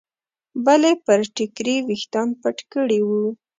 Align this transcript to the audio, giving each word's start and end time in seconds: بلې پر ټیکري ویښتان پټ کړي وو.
بلې 0.65 0.93
پر 1.05 1.19
ټیکري 1.35 1.75
ویښتان 1.87 2.29
پټ 2.41 2.57
کړي 2.73 2.99
وو. 3.07 3.25